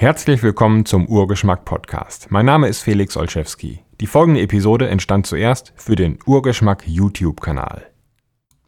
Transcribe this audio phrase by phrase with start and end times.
[0.00, 2.30] Herzlich willkommen zum Urgeschmack Podcast.
[2.30, 3.80] Mein Name ist Felix Olszewski.
[4.00, 7.84] Die folgende Episode entstand zuerst für den Urgeschmack YouTube-Kanal.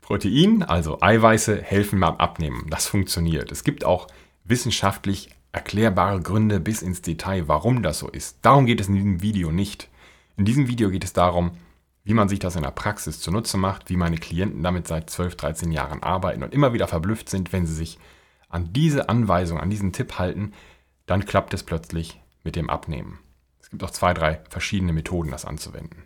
[0.00, 2.66] Protein, also Eiweiße, helfen beim Abnehmen.
[2.68, 3.52] Das funktioniert.
[3.52, 4.08] Es gibt auch
[4.42, 8.38] wissenschaftlich erklärbare Gründe bis ins Detail, warum das so ist.
[8.42, 9.88] Darum geht es in diesem Video nicht.
[10.36, 11.52] In diesem Video geht es darum,
[12.02, 15.36] wie man sich das in der Praxis zunutze macht, wie meine Klienten damit seit 12,
[15.36, 18.00] 13 Jahren arbeiten und immer wieder verblüfft sind, wenn sie sich
[18.48, 20.54] an diese Anweisung, an diesen Tipp halten,
[21.10, 23.18] dann klappt es plötzlich mit dem Abnehmen.
[23.60, 26.04] Es gibt auch zwei, drei verschiedene Methoden, das anzuwenden.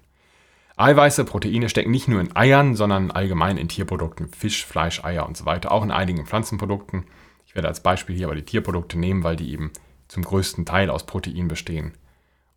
[0.78, 5.36] Eiweiße, Proteine stecken nicht nur in Eiern, sondern allgemein in Tierprodukten, Fisch, Fleisch, Eier und
[5.36, 7.04] so weiter, auch in einigen Pflanzenprodukten.
[7.44, 9.72] Ich werde als Beispiel hier aber die Tierprodukte nehmen, weil die eben
[10.08, 11.92] zum größten Teil aus Protein bestehen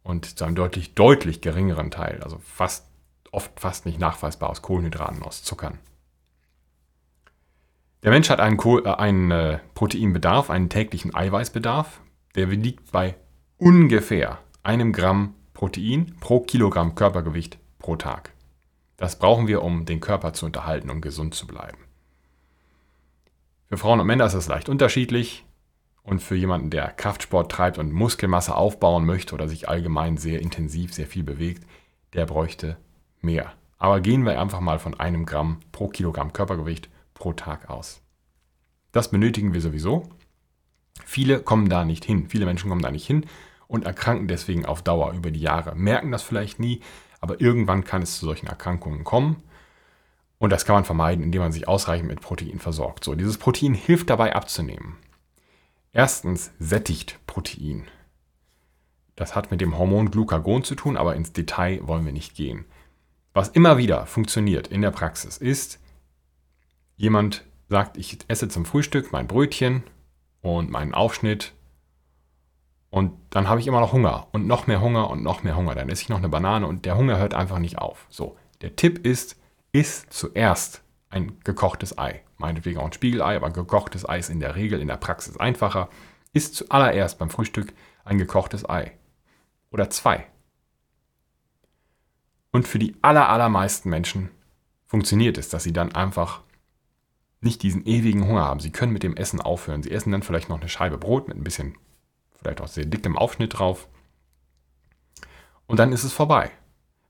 [0.02, 2.88] und zu einem deutlich, deutlich geringeren Teil, also fast,
[3.34, 5.80] oft fast nicht nachweisbar aus Kohlenhydraten, aus Zuckern.
[8.04, 12.00] Der Mensch hat einen, Kohl, äh, einen äh, Proteinbedarf, einen täglichen Eiweißbedarf
[12.38, 13.16] der liegt bei
[13.58, 18.32] ungefähr einem Gramm Protein pro Kilogramm Körpergewicht pro Tag.
[18.96, 21.80] Das brauchen wir, um den Körper zu unterhalten, um gesund zu bleiben.
[23.66, 25.46] Für Frauen und Männer ist das leicht unterschiedlich.
[26.04, 30.94] Und für jemanden, der Kraftsport treibt und Muskelmasse aufbauen möchte oder sich allgemein sehr intensiv,
[30.94, 31.68] sehr viel bewegt,
[32.14, 32.78] der bräuchte
[33.20, 33.52] mehr.
[33.80, 38.02] Aber gehen wir einfach mal von einem Gramm pro Kilogramm Körpergewicht pro Tag aus.
[38.92, 40.08] Das benötigen wir sowieso.
[41.06, 42.28] Viele kommen da nicht hin.
[42.30, 43.26] Viele Menschen kommen da nicht hin
[43.68, 45.76] und erkranken deswegen auf Dauer über die Jahre.
[45.76, 46.82] Merken das vielleicht nie,
[47.20, 49.44] aber irgendwann kann es zu solchen Erkrankungen kommen.
[50.40, 53.04] Und das kann man vermeiden, indem man sich ausreichend mit Protein versorgt.
[53.04, 54.98] So, dieses Protein hilft dabei abzunehmen.
[55.92, 57.88] Erstens sättigt Protein.
[59.16, 62.66] Das hat mit dem Hormon Glucagon zu tun, aber ins Detail wollen wir nicht gehen.
[63.34, 65.80] Was immer wieder funktioniert in der Praxis ist,
[66.98, 69.84] jemand sagt, ich esse zum Frühstück mein Brötchen
[70.56, 71.54] und meinen Aufschnitt.
[72.90, 75.76] Und dann habe ich immer noch Hunger und noch mehr Hunger und noch mehr Hunger.
[75.76, 78.08] Dann esse ich noch eine Banane und der Hunger hört einfach nicht auf.
[78.10, 79.38] So, der Tipp ist,
[79.72, 82.24] isst zuerst ein gekochtes Ei.
[82.38, 85.90] Meinetwegen auch ein Spiegelei, aber gekochtes Ei ist in der Regel in der Praxis einfacher.
[86.34, 87.74] Isst zuallererst beim Frühstück
[88.06, 88.92] ein gekochtes Ei.
[89.72, 90.28] Oder zwei.
[92.52, 94.30] Und für die aller, allermeisten Menschen
[94.86, 96.42] funktioniert es, dass sie dann einfach
[97.42, 98.60] nicht diesen ewigen Hunger haben.
[98.60, 99.84] Sie können mit dem Essen aufhören.
[99.84, 101.78] Sie essen dann vielleicht noch eine Scheibe Brot mit ein bisschen,
[102.40, 103.88] vielleicht auch sehr dickem Aufschnitt drauf.
[105.68, 106.52] Und dann ist es vorbei,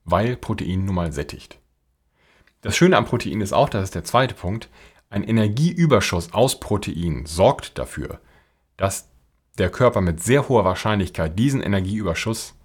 [0.04, 1.60] weil Protein nun mal sättigt.
[2.62, 4.70] Das Schöne am Protein ist auch, das ist der zweite Punkt,
[5.10, 8.20] ein Energieüberschuss aus Protein sorgt dafür,
[8.76, 9.10] dass
[9.58, 12.56] der Körper mit sehr hoher Wahrscheinlichkeit diesen Energieüberschuss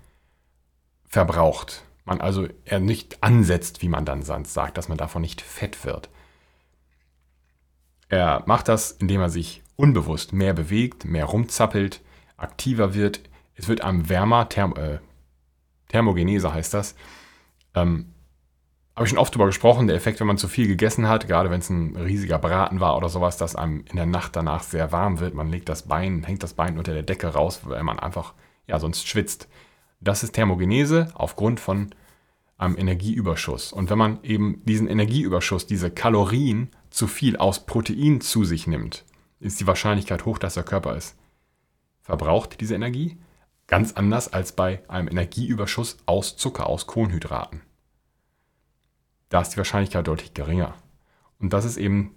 [1.07, 1.85] verbraucht.
[2.05, 5.85] Man also er nicht ansetzt, wie man dann sonst sagt, dass man davon nicht fett
[5.85, 6.09] wird.
[8.13, 12.03] Er macht das, indem er sich unbewusst mehr bewegt, mehr rumzappelt,
[12.37, 13.23] aktiver wird.
[13.55, 14.99] Es wird einem wärmer, Therm äh,
[15.89, 16.95] Thermogenese heißt das.
[17.75, 18.13] Ähm,
[18.95, 21.49] habe ich schon oft darüber gesprochen, der Effekt, wenn man zu viel gegessen hat, gerade
[21.49, 24.93] wenn es ein riesiger Braten war oder sowas, dass einem in der Nacht danach sehr
[24.93, 25.33] warm wird.
[25.33, 28.35] Man legt das Bein, hängt das Bein unter der Decke raus, weil man einfach,
[28.67, 29.49] ja, sonst schwitzt.
[30.01, 31.95] Das ist Thermogenese aufgrund von
[32.59, 33.73] einem Energieüberschuss.
[33.73, 39.05] Und wenn man eben diesen Energieüberschuss, diese Kalorien zu viel aus Protein zu sich nimmt,
[39.41, 41.17] ist die Wahrscheinlichkeit hoch, dass der Körper es
[42.03, 43.19] verbraucht, diese Energie.
[43.67, 47.63] Ganz anders als bei einem Energieüberschuss aus Zucker, aus Kohlenhydraten.
[49.31, 50.75] Da ist die Wahrscheinlichkeit deutlich geringer.
[51.39, 52.15] Und das ist eben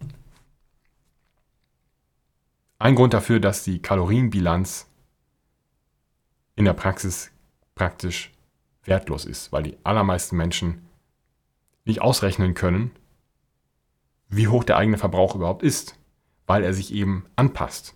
[2.77, 4.87] ein Grund dafür, dass die Kalorienbilanz
[6.55, 7.31] in der Praxis
[7.73, 8.31] praktisch
[8.83, 10.85] wertlos ist, weil die allermeisten Menschen
[11.85, 12.91] nicht ausrechnen können,
[14.29, 15.97] wie hoch der eigene Verbrauch überhaupt ist,
[16.47, 17.95] weil er sich eben anpasst.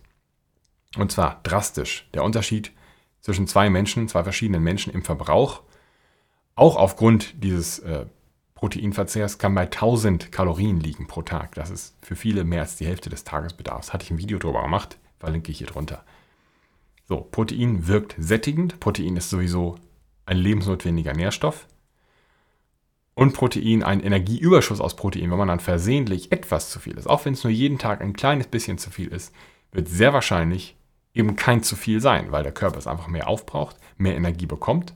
[0.96, 2.08] Und zwar drastisch.
[2.14, 2.72] Der Unterschied
[3.20, 5.62] zwischen zwei Menschen, zwei verschiedenen Menschen im Verbrauch,
[6.54, 8.06] auch aufgrund dieses äh,
[8.54, 11.54] Proteinverzehrs, kann bei 1000 Kalorien liegen pro Tag.
[11.54, 13.92] Das ist für viele mehr als die Hälfte des Tagesbedarfs.
[13.92, 16.04] Hatte ich ein Video drüber gemacht, verlinke ich hier drunter.
[17.08, 18.80] So, Protein wirkt sättigend.
[18.80, 19.76] Protein ist sowieso
[20.26, 21.66] ein lebensnotwendiger Nährstoff
[23.14, 27.24] und Protein ein Energieüberschuss aus Protein, wenn man dann versehentlich etwas zu viel ist, auch
[27.24, 29.34] wenn es nur jeden Tag ein kleines bisschen zu viel ist,
[29.72, 30.76] wird sehr wahrscheinlich
[31.12, 34.94] eben kein zu viel sein, weil der Körper es einfach mehr aufbraucht, mehr Energie bekommt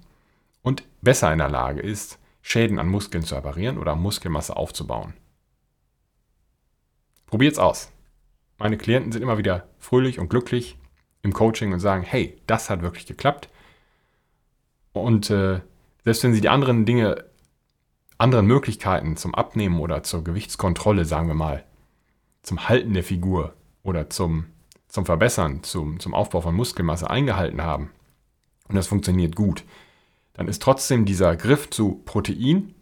[0.62, 5.14] und besser in der Lage ist, Schäden an Muskeln zu reparieren oder Muskelmasse aufzubauen.
[7.26, 7.90] Probiert's aus.
[8.58, 10.78] Meine Klienten sind immer wieder fröhlich und glücklich
[11.22, 13.49] im Coaching und sagen, hey, das hat wirklich geklappt.
[14.93, 15.61] Und äh,
[16.05, 17.25] selbst wenn sie die anderen Dinge
[18.19, 21.64] anderen Möglichkeiten zum Abnehmen oder zur Gewichtskontrolle, sagen wir mal,
[22.43, 24.46] zum Halten der Figur oder zum,
[24.88, 27.90] zum Verbessern, zum, zum Aufbau von Muskelmasse eingehalten haben
[28.69, 29.64] und das funktioniert gut,
[30.34, 32.75] dann ist trotzdem dieser Griff zu Protein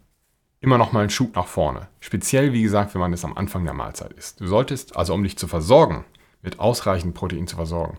[0.59, 1.89] immer noch mal ein Schub nach vorne.
[1.99, 4.39] Speziell, wie gesagt, wenn man es am Anfang der Mahlzeit isst.
[4.39, 6.05] Du solltest, also um dich zu versorgen,
[6.41, 7.97] mit ausreichend Protein zu versorgen,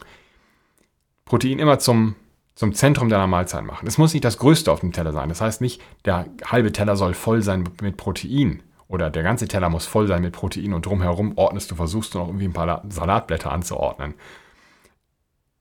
[1.25, 2.17] Protein immer zum,
[2.55, 3.87] zum Zentrum deiner Mahlzeit machen.
[3.87, 5.29] Es muss nicht das Größte auf dem Teller sein.
[5.29, 9.71] Das heißt nicht, der halbe Teller soll voll sein mit Protein oder der ganze Teller
[9.71, 12.85] muss voll sein mit Protein und drumherum ordnest du, versuchst du noch irgendwie ein paar
[12.89, 14.15] Salatblätter anzuordnen.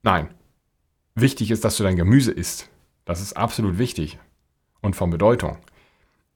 [0.03, 0.29] Nein.
[1.15, 2.69] Wichtig ist, dass du dein Gemüse isst.
[3.05, 4.19] Das ist absolut wichtig
[4.81, 5.57] und von Bedeutung.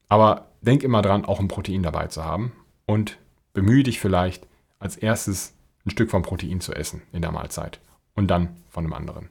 [0.08, 2.52] Aber denk immer dran, auch ein Protein dabei zu haben
[2.86, 3.18] und
[3.52, 4.46] bemühe dich vielleicht
[4.78, 5.54] als erstes
[5.84, 7.80] ein Stück von Protein zu essen in der Mahlzeit
[8.14, 9.28] und dann von einem anderen.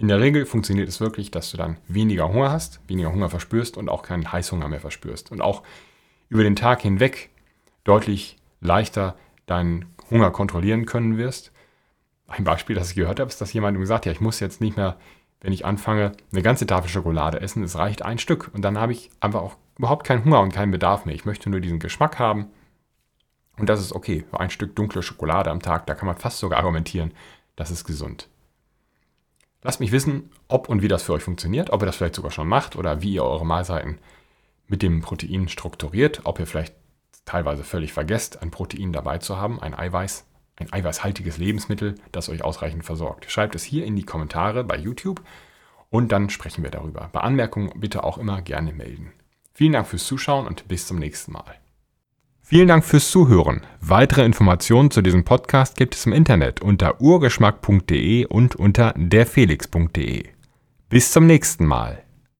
[0.00, 3.76] In der Regel funktioniert es wirklich, dass du dann weniger Hunger hast, weniger Hunger verspürst
[3.76, 5.62] und auch keinen Heißhunger mehr verspürst und auch
[6.30, 7.28] über den Tag hinweg
[7.84, 9.14] deutlich leichter
[9.44, 11.52] deinen Hunger kontrollieren können wirst.
[12.28, 14.62] Ein Beispiel, das ich gehört habe, ist, dass jemand gesagt hat, ja, ich muss jetzt
[14.62, 14.96] nicht mehr,
[15.42, 18.92] wenn ich anfange, eine ganze Tafel Schokolade essen, es reicht ein Stück und dann habe
[18.92, 21.14] ich einfach auch überhaupt keinen Hunger und keinen Bedarf mehr.
[21.14, 22.46] Ich möchte nur diesen Geschmack haben
[23.58, 24.24] und das ist okay.
[24.32, 27.12] Ein Stück dunkle Schokolade am Tag, da kann man fast sogar argumentieren,
[27.54, 28.30] das ist gesund.
[29.62, 32.30] Lasst mich wissen, ob und wie das für euch funktioniert, ob ihr das vielleicht sogar
[32.30, 33.98] schon macht oder wie ihr eure Mahlzeiten
[34.66, 36.74] mit dem Protein strukturiert, ob ihr vielleicht
[37.26, 40.26] teilweise völlig vergesst, ein Protein dabei zu haben, ein Eiweiß,
[40.56, 43.30] ein eiweißhaltiges Lebensmittel, das euch ausreichend versorgt.
[43.30, 45.20] Schreibt es hier in die Kommentare bei YouTube
[45.90, 47.10] und dann sprechen wir darüber.
[47.12, 49.12] Bei Anmerkungen bitte auch immer gerne melden.
[49.52, 51.59] Vielen Dank fürs Zuschauen und bis zum nächsten Mal.
[52.50, 53.60] Vielen Dank fürs Zuhören.
[53.80, 60.24] Weitere Informationen zu diesem Podcast gibt es im Internet unter urgeschmack.de und unter derfelix.de.
[60.88, 62.02] Bis zum nächsten Mal.